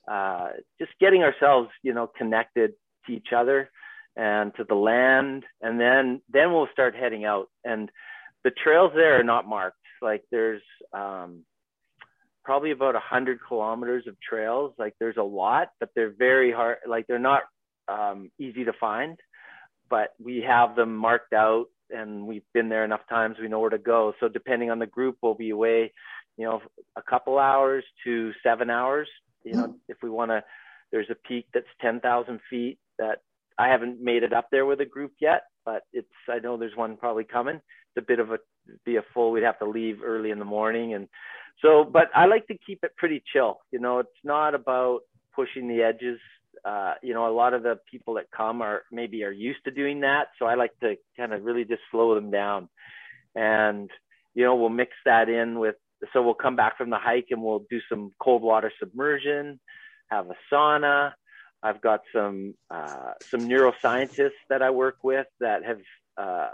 [0.07, 2.73] uh, just getting ourselves you know connected
[3.07, 3.71] to each other
[4.17, 7.47] and to the land, and then then we'll start heading out.
[7.63, 7.89] And
[8.43, 9.77] the trails there are not marked.
[10.01, 11.43] Like there's um,
[12.43, 14.73] probably about a hundred kilometers of trails.
[14.77, 16.77] Like there's a lot, but they're very hard.
[16.87, 17.43] Like they're not
[17.87, 19.17] um, easy to find
[19.89, 23.69] but we have them marked out and we've been there enough times we know where
[23.69, 25.91] to go so depending on the group we'll be away
[26.37, 26.61] you know
[26.95, 29.07] a couple hours to seven hours
[29.43, 29.77] you know mm-hmm.
[29.87, 30.43] if we want to
[30.91, 33.19] there's a peak that's 10,000 feet that
[33.57, 36.75] I haven't made it up there with a group yet but it's I know there's
[36.75, 38.39] one probably coming it's a bit of a
[38.85, 41.07] be a full we'd have to leave early in the morning and
[41.61, 45.01] so but I like to keep it pretty chill you know it's not about
[45.35, 46.19] pushing the edges
[46.65, 49.71] uh, you know, a lot of the people that come are maybe are used to
[49.71, 50.27] doing that.
[50.39, 52.69] So I like to kind of really just slow them down.
[53.35, 53.89] And,
[54.33, 55.75] you know, we'll mix that in with,
[56.13, 59.59] so we'll come back from the hike and we'll do some cold water submersion,
[60.09, 61.13] have a sauna.
[61.63, 65.79] I've got some, uh, some neuroscientists that I work with that have,
[66.17, 66.49] uh,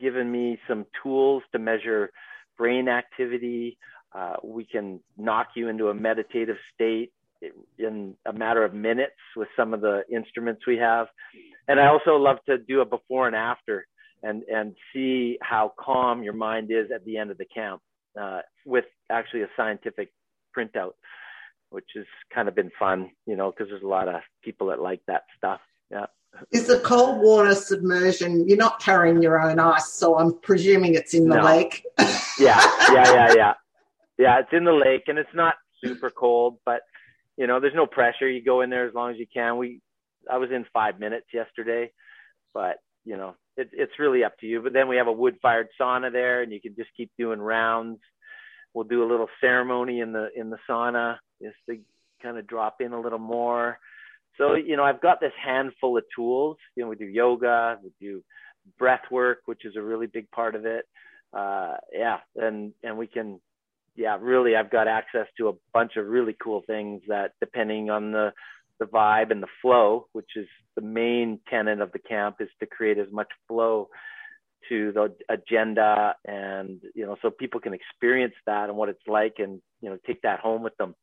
[0.00, 2.10] given me some tools to measure
[2.56, 3.78] brain activity.
[4.12, 7.12] Uh, we can knock you into a meditative state
[7.78, 11.06] in a matter of minutes with some of the instruments we have.
[11.68, 13.86] And I also love to do a before and after
[14.22, 17.82] and, and see how calm your mind is at the end of the camp
[18.20, 20.12] uh, with actually a scientific
[20.56, 20.92] printout,
[21.70, 24.80] which has kind of been fun, you know, because there's a lot of people that
[24.80, 25.60] like that stuff.
[25.90, 26.06] Yeah.
[26.50, 31.14] Is the cold water submersion, you're not carrying your own ice, so I'm presuming it's
[31.14, 31.44] in the no.
[31.44, 31.82] lake.
[32.38, 32.60] yeah,
[32.92, 33.54] yeah, yeah, yeah.
[34.18, 36.80] Yeah, it's in the lake and it's not super cold, but
[37.36, 38.28] you know, there's no pressure.
[38.28, 39.58] You go in there as long as you can.
[39.58, 39.80] We,
[40.30, 41.92] I was in five minutes yesterday,
[42.54, 44.62] but you know, it, it's really up to you.
[44.62, 47.40] But then we have a wood fired sauna there and you can just keep doing
[47.40, 48.00] rounds.
[48.74, 51.78] We'll do a little ceremony in the, in the sauna just to
[52.22, 53.78] kind of drop in a little more.
[54.38, 57.90] So, you know, I've got this handful of tools, you know, we do yoga, we
[58.00, 58.22] do
[58.78, 60.84] breath work, which is a really big part of it.
[61.32, 62.18] Uh, yeah.
[62.36, 63.40] And, and we can,
[63.94, 68.12] yeah, really, I've got access to a bunch of really cool things that, depending on
[68.12, 68.32] the
[68.78, 72.66] the vibe and the flow, which is the main tenet of the camp, is to
[72.66, 73.88] create as much flow
[74.68, 79.36] to the agenda, and you know, so people can experience that and what it's like,
[79.38, 80.94] and you know, take that home with them,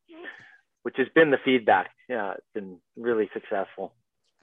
[0.84, 1.92] which has been the feedback.
[2.10, 3.94] Yeah, it's been really successful.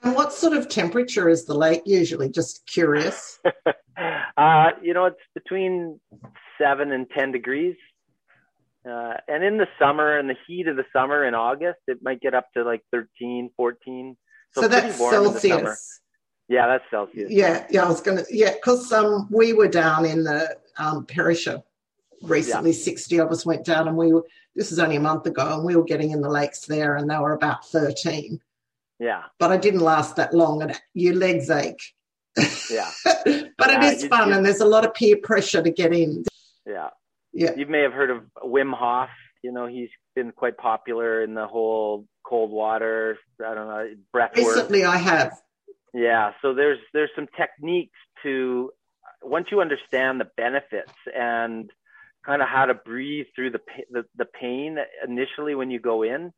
[0.03, 2.31] And what sort of temperature is the lake usually?
[2.31, 3.39] Just curious.
[4.37, 6.01] uh, you know, it's between
[6.59, 7.77] seven and ten degrees.
[8.89, 12.21] Uh, and in the summer, in the heat of the summer in August, it might
[12.21, 14.17] get up to like 13, 14.
[14.53, 16.01] So, so that's Celsius.
[16.49, 17.31] Yeah, that's Celsius.
[17.31, 21.63] Yeah, yeah, I was gonna, yeah, because um, we were down in the um, Perisher
[22.23, 22.71] recently.
[22.71, 22.77] Yeah.
[22.77, 24.25] Sixty of us went down, and we were.
[24.55, 27.11] This is only a month ago, and we were getting in the lakes there, and
[27.11, 28.41] they were about thirteen.
[28.99, 31.83] Yeah, but I didn't last that long, and your legs ache.
[32.71, 35.71] Yeah, but yeah, it is fun, you, and there's a lot of peer pressure to
[35.71, 36.25] get in.
[36.67, 36.91] Yeah,
[37.33, 37.55] yeah.
[37.57, 39.09] You may have heard of Wim Hof.
[39.43, 44.37] You know, he's been quite popular in the whole cold water, I don't know, breath
[44.37, 44.91] Recently, work.
[44.91, 45.33] I have.
[45.95, 46.33] Yeah.
[46.43, 48.71] So there's there's some techniques to
[49.23, 51.71] once you understand the benefits and
[52.25, 56.33] kind of how to breathe through the, the the pain initially when you go in,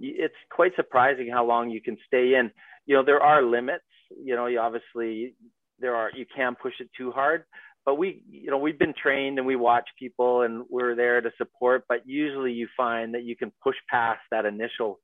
[0.00, 2.50] it's quite surprising how long you can stay in.
[2.86, 3.84] You know, there are limits.
[4.10, 5.34] You know, you obviously
[5.78, 7.44] there are you can push it too hard,
[7.88, 11.30] but we you know we've been trained and we watch people and we're there to
[11.38, 15.00] support but usually you find that you can push past that initial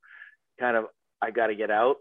[0.61, 0.85] kind of
[1.23, 1.97] i got to get out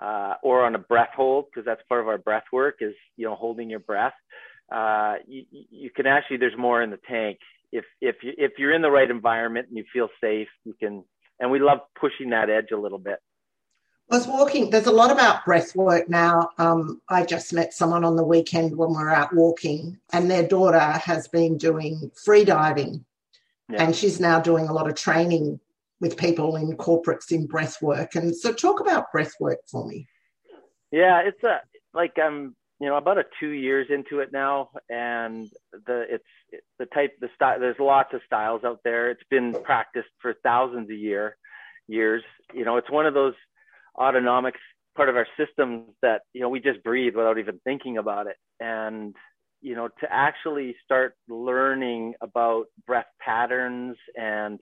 [0.00, 3.26] uh, or on a breath hold because that's part of our breath work is you
[3.26, 4.14] know holding your breath
[4.72, 7.38] uh, you, you can actually there's more in the tank
[7.72, 11.04] if if you if you're in the right environment and you feel safe you can
[11.38, 13.18] and we love pushing that edge a little bit
[14.08, 16.50] I was walking, there's a lot about breath work now.
[16.58, 20.46] Um, I just met someone on the weekend when we are out walking, and their
[20.46, 23.04] daughter has been doing free diving.
[23.68, 23.82] Yeah.
[23.82, 25.58] And she's now doing a lot of training
[26.00, 28.14] with people in corporates in breath work.
[28.14, 30.06] And so, talk about breath work for me.
[30.92, 35.48] Yeah, it's a like I'm, you know, about a two years into it now, and
[35.86, 37.58] the it's, the type the style.
[37.58, 39.10] There's lots of styles out there.
[39.10, 41.36] It's been practiced for thousands of year
[41.88, 42.22] years.
[42.52, 43.34] You know, it's one of those
[43.98, 44.54] autonomic
[44.96, 48.36] part of our systems that you know we just breathe without even thinking about it
[48.60, 49.14] and
[49.60, 54.58] you know to actually start learning about breath patterns and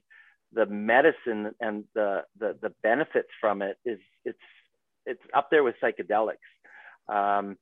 [0.55, 4.39] the medicine and the, the, the benefits from it is it's,
[5.05, 6.37] it's up there with psychedelics.
[7.09, 7.57] Um,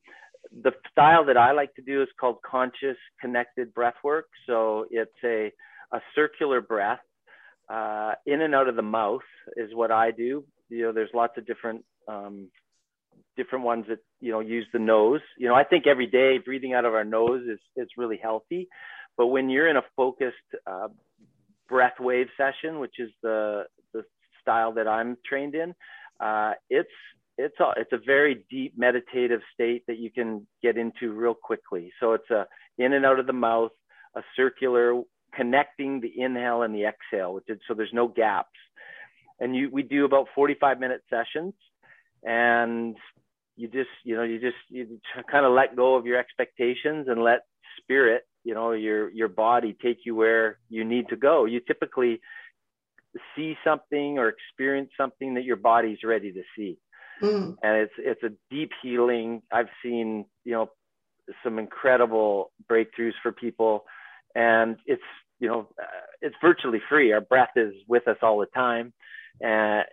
[0.51, 4.27] the style that I like to do is called conscious connected breath work.
[4.47, 5.53] So it's a,
[5.93, 7.01] a circular breath
[7.69, 9.23] uh, in and out of the mouth
[9.57, 10.45] is what I do.
[10.69, 12.49] You know, there's lots of different um,
[13.37, 15.21] different ones that you know use the nose.
[15.39, 18.69] You know, I think every day breathing out of our nose is is really healthy,
[19.17, 20.89] but when you're in a focused uh,
[21.69, 24.03] breath wave session, which is the the
[24.41, 25.75] style that I'm trained in,
[26.21, 26.91] uh, it's
[27.39, 31.93] it's a it's a very deep meditative state that you can get into real quickly.
[32.01, 32.47] So it's a
[32.79, 33.73] in and out of the mouth,
[34.17, 35.03] a circular
[35.35, 38.51] connecting the inhale and the exhale, which is, so there's no gaps.
[39.41, 41.55] And you we do about 45 minute sessions,
[42.23, 42.97] and
[43.57, 47.23] you just you know you just you kind of let go of your expectations and
[47.23, 47.41] let
[47.79, 51.47] spirit you know your your body take you where you need to go.
[51.47, 52.21] You typically
[53.35, 56.79] see something or experience something that your body's ready to see
[57.23, 57.57] mm.
[57.63, 59.43] and it's it's a deep healing.
[59.51, 60.71] I've seen you know
[61.45, 63.85] some incredible breakthroughs for people,
[64.35, 65.03] and it's
[65.39, 65.85] you know uh,
[66.21, 67.13] it's virtually free.
[67.13, 68.93] Our breath is with us all the time,
[69.41, 69.85] and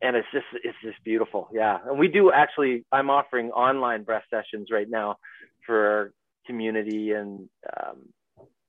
[0.00, 1.48] and it's just it's just beautiful.
[1.52, 2.84] Yeah, and we do actually.
[2.92, 5.16] I'm offering online breath sessions right now
[5.66, 6.12] for our
[6.46, 8.08] community, and um,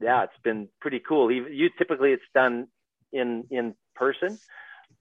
[0.01, 1.31] yeah, it's been pretty cool.
[1.31, 2.67] Even you typically it's done
[3.11, 4.39] in in person,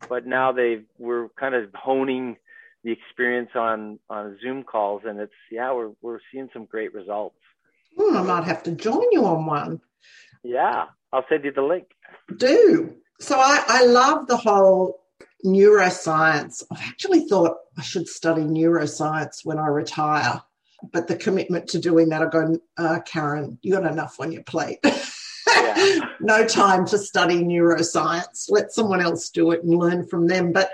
[0.08, 2.36] but now they we're kind of honing
[2.84, 7.36] the experience on on Zoom calls, and it's yeah, we're we're seeing some great results.
[7.98, 9.80] Hmm, I might have to join you on one.
[10.42, 11.86] Yeah, I'll send you the link.
[12.36, 13.38] Do so.
[13.38, 15.00] I I love the whole
[15.44, 16.62] neuroscience.
[16.70, 20.42] I've actually thought I should study neuroscience when I retire,
[20.92, 24.42] but the commitment to doing that, I go, uh, Karen, you got enough on your
[24.44, 24.78] plate.
[24.82, 26.00] Yeah.
[26.20, 28.46] no time to study neuroscience.
[28.48, 30.52] Let someone else do it and learn from them.
[30.52, 30.70] But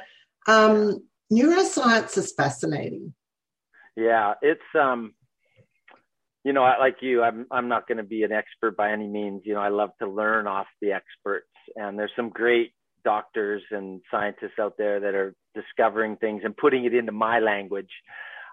[0.47, 3.15] um, neuroscience is fascinating.
[3.97, 5.15] Yeah, it's um,
[6.45, 9.43] you know, like you, I'm I'm not going to be an expert by any means.
[9.45, 12.73] You know, I love to learn off the experts, and there's some great
[13.05, 17.91] doctors and scientists out there that are discovering things and putting it into my language.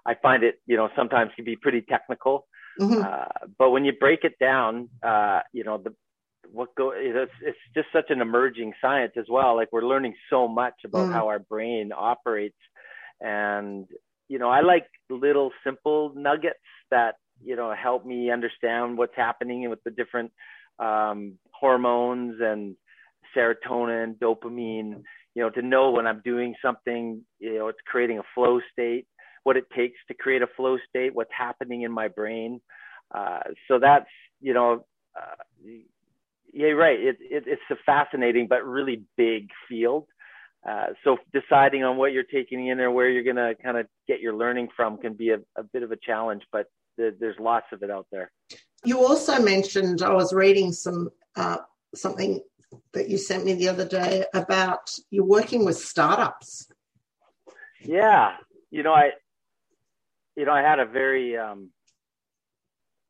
[0.04, 2.46] I find it, you know, sometimes can be pretty technical,
[2.80, 3.02] mm-hmm.
[3.02, 5.94] uh, but when you break it down, uh, you know, the
[6.50, 9.56] what go it's, it's just such an emerging science as well.
[9.56, 11.12] Like we're learning so much about mm.
[11.12, 12.56] how our brain operates.
[13.20, 13.86] And
[14.32, 16.58] you know i like little simple nuggets
[16.90, 20.32] that you know help me understand what's happening with the different
[20.78, 22.74] um, hormones and
[23.36, 25.02] serotonin dopamine.
[25.34, 29.06] You know to know when i'm doing something you know it's creating a flow state
[29.44, 32.60] what it takes to create a flow state what's happening in my brain.
[33.14, 34.84] Uh, so that's you know
[35.16, 35.68] uh,
[36.52, 37.00] yeah, right.
[37.00, 40.06] It, it, it's a fascinating but really big field.
[40.68, 43.86] Uh, so deciding on what you're taking in or where you're going to kind of
[44.06, 47.38] get your learning from can be a, a bit of a challenge, but th- there's
[47.40, 48.30] lots of it out there.
[48.84, 51.58] You also mentioned I was reading some uh,
[51.94, 52.40] something
[52.94, 56.68] that you sent me the other day about you're working with startups.
[57.80, 58.36] Yeah,
[58.70, 59.10] you know, I,
[60.36, 61.70] you know, I had a very um,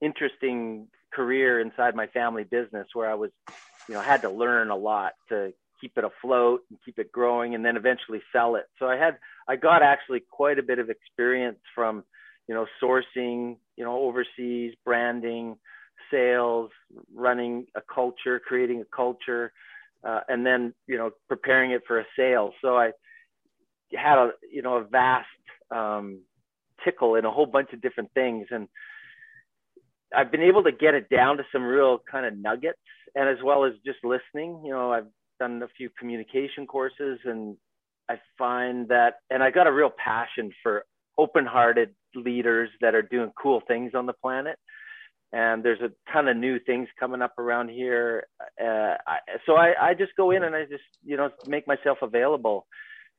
[0.01, 3.31] interesting career inside my family business where I was,
[3.89, 7.55] you know, had to learn a lot to keep it afloat and keep it growing
[7.55, 8.67] and then eventually sell it.
[8.79, 12.05] So I had, I got actually quite a bit of experience from,
[12.49, 15.57] you know, sourcing, you know, overseas, branding,
[16.11, 16.71] sales,
[17.15, 19.53] running a culture, creating a culture,
[20.05, 22.53] uh, and then, you know, preparing it for a sale.
[22.63, 22.93] So I
[23.95, 25.27] had a, you know, a vast
[25.71, 26.21] um,
[26.85, 28.47] tickle in a whole bunch of different things.
[28.51, 28.69] And,
[30.15, 32.79] I've been able to get it down to some real kind of nuggets,
[33.15, 34.63] and as well as just listening.
[34.65, 35.07] You know, I've
[35.41, 37.57] done a few communication courses, and
[38.09, 40.85] I find that, and I got a real passion for
[41.19, 44.59] open-hearted leaders that are doing cool things on the planet.
[45.35, 48.27] And there's a ton of new things coming up around here.
[48.61, 51.99] Uh, I, so I, I just go in and I just, you know, make myself
[52.03, 52.67] available.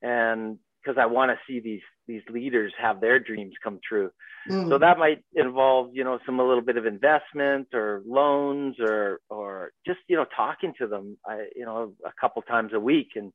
[0.04, 4.12] And because I want to see these these leaders have their dreams come true.
[4.50, 4.70] Mm.
[4.70, 9.20] So that might involve, you know, some a little bit of investment or loans or
[9.30, 13.12] or just you know talking to them, I, you know, a couple times a week
[13.16, 13.32] and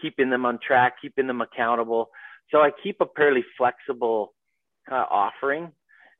[0.00, 2.08] keeping them on track, keeping them accountable.
[2.50, 4.32] So I keep a fairly flexible
[4.88, 5.72] kind of offering,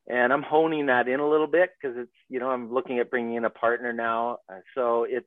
[0.09, 3.11] and I'm honing that in a little bit because it's you know I'm looking at
[3.11, 4.39] bringing in a partner now.
[4.75, 5.27] So it's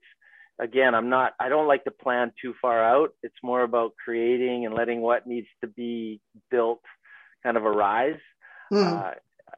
[0.60, 3.14] again, I'm not, I don't like to plan too far out.
[3.24, 6.20] It's more about creating and letting what needs to be
[6.52, 6.82] built
[7.44, 8.20] kind of arise.
[8.72, 9.08] Mm.
[9.08, 9.12] Uh,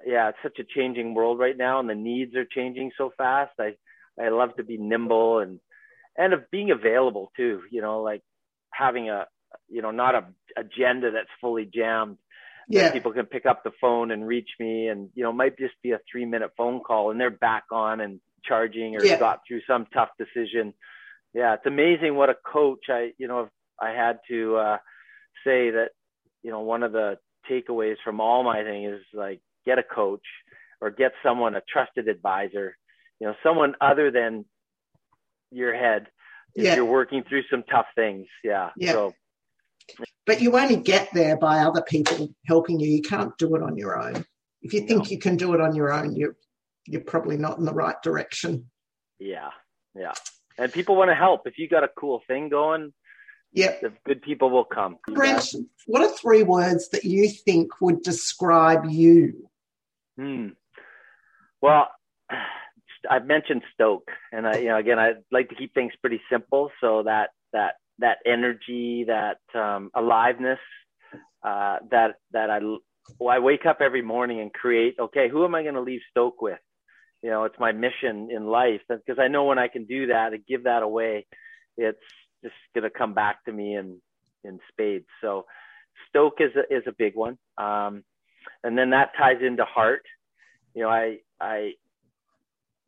[0.05, 3.51] yeah, it's such a changing world right now, and the needs are changing so fast.
[3.59, 3.75] I,
[4.19, 5.59] I love to be nimble and
[6.17, 7.61] and of being available too.
[7.71, 8.21] You know, like
[8.71, 9.25] having a
[9.69, 10.25] you know not a
[10.57, 12.17] agenda that's fully jammed.
[12.67, 12.91] Yeah.
[12.91, 15.91] People can pick up the phone and reach me, and you know, might just be
[15.91, 19.17] a three minute phone call, and they're back on and charging or Yeah.
[19.19, 20.73] got through some tough decision.
[21.33, 22.89] Yeah, it's amazing what a coach.
[22.89, 24.77] I you know I had to uh,
[25.43, 25.89] say that
[26.43, 27.17] you know one of the
[27.49, 30.25] takeaways from all my thing is like get a coach
[30.79, 32.77] or get someone a trusted advisor
[33.19, 34.45] you know someone other than
[35.51, 36.07] your head
[36.55, 36.75] if Yeah.
[36.75, 38.91] you're working through some tough things yeah, Yeah.
[38.93, 39.13] so
[40.25, 42.87] But you only get there by other people helping you.
[42.89, 44.23] You can't do it on your own.
[44.61, 46.35] If you think you can do it on your own, you're
[46.87, 48.69] you're probably not in the right direction.
[49.19, 49.49] yeah
[49.95, 50.13] yeah
[50.57, 52.91] and people want to help if you got a cool thing going
[53.53, 53.75] Yeah.
[53.81, 55.53] the good people will come Brent,
[55.85, 59.49] what are three words that you think would describe you?
[60.17, 60.49] Hmm.
[61.61, 61.87] Well,
[63.09, 66.71] I've mentioned Stoke, and I, you know, again, I like to keep things pretty simple,
[66.81, 70.59] so that that that energy, that um, aliveness,
[71.43, 72.59] uh, that that I
[73.19, 74.95] well, I wake up every morning and create.
[74.99, 76.59] Okay, who am I going to leave Stoke with?
[77.21, 80.33] You know, it's my mission in life because I know when I can do that
[80.33, 81.27] and give that away,
[81.77, 81.99] it's
[82.43, 84.01] just going to come back to me in
[84.43, 85.05] in spades.
[85.21, 85.45] So,
[86.09, 88.03] Stoke is a, is a big one, um,
[88.63, 90.03] and then that ties into heart
[90.73, 91.71] you know, I I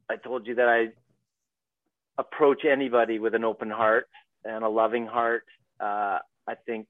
[0.09, 0.89] I told you that I
[2.17, 4.07] approach anybody with an open heart
[4.45, 5.43] and a loving heart.
[5.79, 6.88] Uh, I think,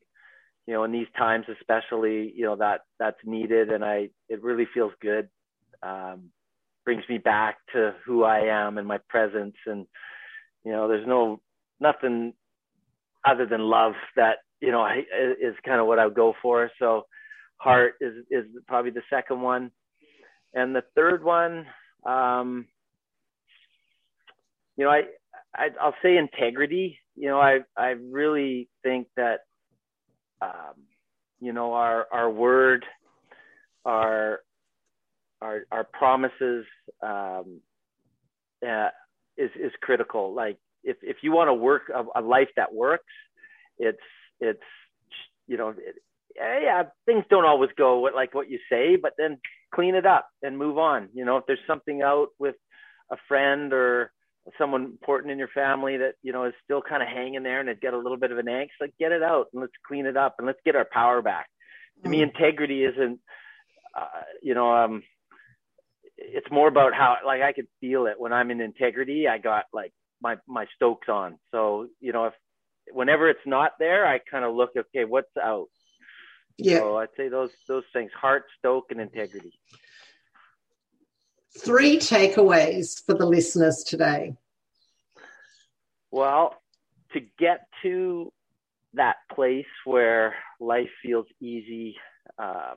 [0.67, 4.67] you know, in these times especially, you know, that that's needed, and I it really
[4.73, 5.29] feels good.
[5.81, 6.29] Um,
[6.86, 9.86] brings me back to who I am and my presence, and
[10.63, 11.41] you know, there's no
[11.79, 12.34] nothing
[13.25, 15.03] other than love that you know I,
[15.41, 16.69] is kind of what I would go for.
[16.79, 17.03] So,
[17.57, 19.71] heart is is probably the second one
[20.53, 21.65] and the third one,
[22.05, 22.67] um,
[24.77, 25.03] you know, I,
[25.55, 26.99] I I'll say integrity.
[27.15, 29.41] You know, I I really think that,
[30.41, 30.75] um,
[31.39, 32.86] you know, our our word,
[33.86, 34.41] our
[35.43, 36.65] our our promises,
[37.01, 37.61] um,
[38.67, 38.89] uh,
[39.37, 40.33] is is critical.
[40.33, 43.13] Like if if you want to work a, a life that works,
[43.77, 43.97] it's
[44.39, 44.63] it's
[45.47, 45.69] you know.
[45.69, 45.95] It,
[46.35, 49.37] yeah, things don't always go what, like what you say, but then
[49.71, 51.09] clean it up and move on.
[51.13, 52.55] You know, if there's something out with
[53.11, 54.11] a friend or
[54.57, 57.69] someone important in your family that you know is still kind of hanging there and
[57.69, 60.05] it get a little bit of an angst, like get it out and let's clean
[60.05, 61.47] it up and let's get our power back.
[62.03, 63.19] To me, integrity isn't,
[63.95, 65.03] uh, you know, um,
[66.24, 69.28] it's more about how like I could feel it when I'm in integrity.
[69.28, 71.38] I got like my my stokes on.
[71.51, 72.34] So you know, if
[72.91, 75.67] whenever it's not there, I kind of look, okay, what's out?
[76.57, 76.80] Yeah.
[76.80, 79.53] So I'd say those those things: heart, stoke, and integrity.
[81.59, 84.36] Three takeaways for the listeners today.
[86.09, 86.55] Well,
[87.13, 88.32] to get to
[88.93, 91.95] that place where life feels easy
[92.38, 92.76] um,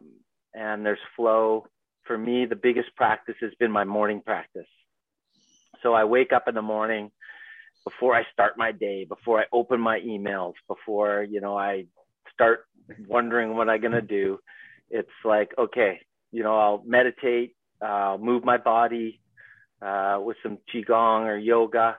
[0.55, 1.67] and there's flow,
[2.07, 4.67] for me, the biggest practice has been my morning practice.
[5.83, 7.11] So I wake up in the morning
[7.85, 11.87] before I start my day, before I open my emails, before you know I
[12.33, 12.67] start
[13.07, 14.39] wondering what I'm gonna do.
[14.91, 16.01] It's like okay,
[16.33, 19.21] you know I'll meditate, uh, move my body
[19.83, 21.99] uh, with some qigong or yoga,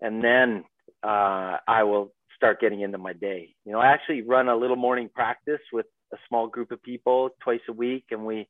[0.00, 0.64] and then
[1.02, 3.54] uh, I will start getting into my day.
[3.64, 7.30] You know, I actually run a little morning practice with a small group of people
[7.42, 8.48] twice a week, and we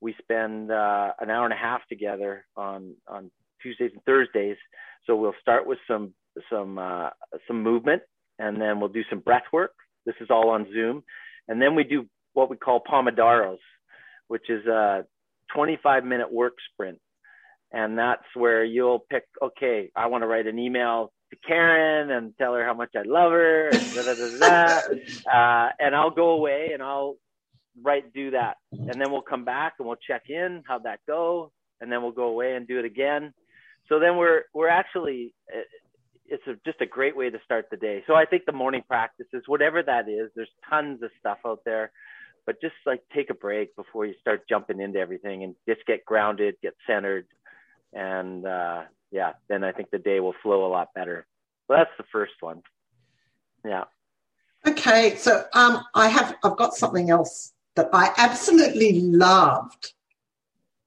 [0.00, 3.30] we spend uh, an hour and a half together on on
[3.62, 4.56] Tuesdays and Thursdays.
[5.06, 6.12] So we'll start with some
[6.50, 7.10] some uh,
[7.46, 8.02] some movement,
[8.38, 9.72] and then we'll do some breath work.
[10.04, 11.02] This is all on Zoom,
[11.48, 13.58] and then we do what we call pomodoros,
[14.28, 15.04] which is a
[15.54, 16.98] 25 minute work sprint,
[17.72, 19.24] and that's where you'll pick.
[19.42, 23.02] Okay, I want to write an email to Karen and tell her how much I
[23.02, 24.80] love her, and, da, da, da.
[25.26, 27.16] Uh, and I'll go away and I'll
[27.82, 31.52] write do that, and then we'll come back and we'll check in how'd that go,
[31.80, 33.32] and then we'll go away and do it again.
[33.88, 35.34] So then we're we're actually
[36.28, 38.02] it's a, just a great way to start the day.
[38.06, 41.92] So I think the morning practices, whatever that is, there's tons of stuff out there,
[42.46, 46.04] but just like take a break before you start jumping into everything and just get
[46.04, 47.26] grounded, get centered,
[47.92, 51.26] and uh, yeah, then I think the day will flow a lot better.
[51.68, 52.62] So that's the first one.
[53.64, 53.84] Yeah.
[54.66, 59.92] Okay, so um, I have I've got something else that I absolutely loved.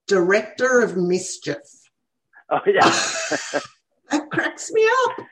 [0.06, 1.56] Director of Mischief.
[2.50, 2.80] Oh yeah.
[4.10, 5.26] that cracks me up.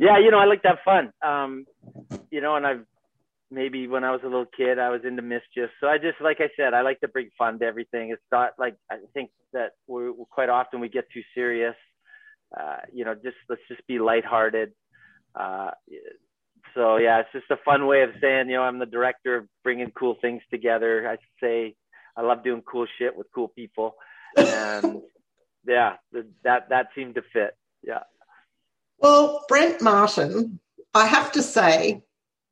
[0.00, 1.12] yeah, you know, I like to have fun.
[1.22, 1.66] Um,
[2.30, 2.84] you know, and I've
[3.52, 5.70] maybe when I was a little kid, I was into mischief.
[5.80, 8.10] So I just, like I said, I like to bring fun to everything.
[8.10, 11.76] It's not like I think that we're, we're quite often we get too serious,
[12.58, 14.72] uh, you know, just let's just be lighthearted.
[15.34, 15.72] Uh,
[16.74, 19.48] so yeah, it's just a fun way of saying, you know, I'm the director of
[19.62, 21.08] bringing cool things together.
[21.08, 21.74] I say
[22.16, 23.94] I love doing cool shit with cool people,
[24.36, 25.02] and
[25.66, 25.96] yeah,
[26.44, 27.56] that that seemed to fit.
[27.82, 28.02] Yeah.
[28.98, 30.60] Well, Brent Martin,
[30.94, 32.02] I have to say,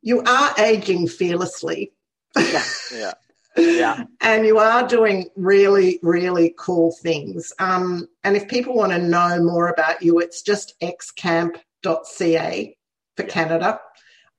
[0.03, 1.93] you are aging fearlessly.
[2.37, 2.65] yeah.
[2.93, 3.13] Yeah.
[3.57, 4.05] Yeah.
[4.21, 7.53] and you are doing really, really cool things.
[7.59, 12.77] Um, and if people want to know more about you, it's just xcamp.ca
[13.17, 13.29] for yeah.
[13.29, 13.81] Canada.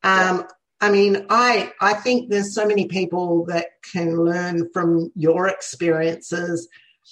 [0.04, 0.44] Um, yeah.
[0.82, 6.68] I mean, I I think there's so many people that can learn from your experiences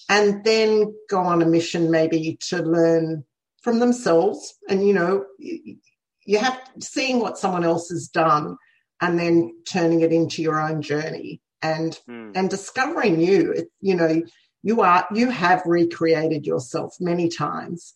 [0.07, 3.23] and then go on a mission maybe to learn
[3.61, 8.57] from themselves and you know you have seeing what someone else has done
[9.01, 12.31] and then turning it into your own journey and mm.
[12.35, 14.21] and discovering you it, you know
[14.63, 17.93] you are you have recreated yourself many times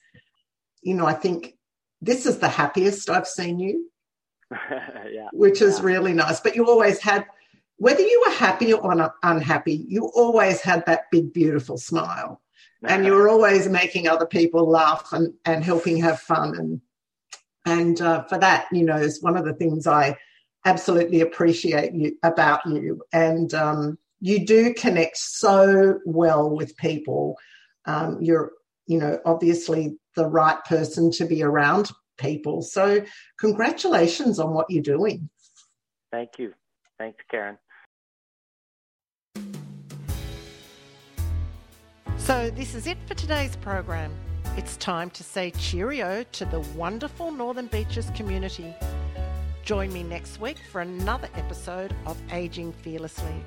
[0.82, 1.56] you know i think
[2.02, 3.90] this is the happiest i've seen you
[5.12, 5.30] yeah.
[5.34, 5.86] which is yeah.
[5.86, 7.26] really nice but you always had
[7.78, 12.42] whether you were happy or unhappy you always had that big beautiful smile
[12.84, 16.82] and you were always making other people laugh and, and helping have fun and
[17.66, 20.16] and uh, for that you know is one of the things i
[20.66, 27.36] absolutely appreciate you about you and um, you do connect so well with people
[27.86, 28.52] um, you're
[28.88, 31.92] you know obviously the right person to be around
[32.24, 32.62] people.
[32.62, 33.06] So
[33.40, 35.30] congratulations on what you're doing.
[36.12, 36.54] Thank you.
[36.98, 37.58] Thanks karen.
[42.18, 44.14] So this is it for today's program.
[44.56, 48.74] It's time to say cheerio to the wonderful northern beaches community.
[49.64, 53.44] Join me next week for another episode of Aging Fearlessly.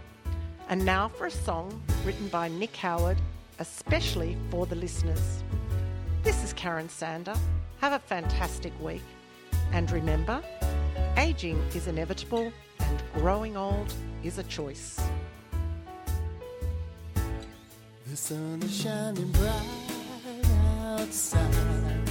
[0.69, 3.19] And now for a song written by Nick Howard,
[3.61, 5.43] especially for the listeners.
[6.27, 7.37] This is Karen Sander.
[7.81, 9.05] Have a fantastic week.
[9.73, 10.43] And remember,
[11.17, 15.01] aging is inevitable and growing old is a choice.
[18.11, 19.63] The sun is shining bright
[20.99, 22.09] outside.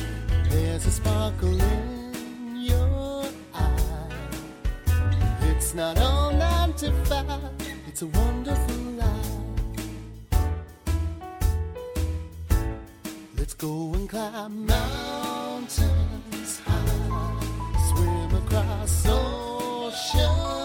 [0.50, 4.10] There's a sparkle in your eye.
[5.42, 7.52] it's not all nine to five,
[7.86, 9.15] it's a wonderful life.
[13.58, 17.40] Go and climb mountains high,
[17.90, 20.65] swim across oceans